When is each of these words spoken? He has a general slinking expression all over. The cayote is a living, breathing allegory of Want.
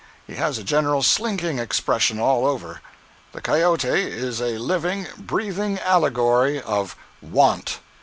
He 0.25 0.33
has 0.33 0.57
a 0.57 0.63
general 0.63 1.03
slinking 1.03 1.59
expression 1.59 2.19
all 2.19 2.47
over. 2.47 2.81
The 3.33 3.39
cayote 3.41 3.85
is 4.03 4.41
a 4.41 4.57
living, 4.57 5.05
breathing 5.23 5.77
allegory 5.79 6.59
of 6.59 6.95
Want. 7.21 7.79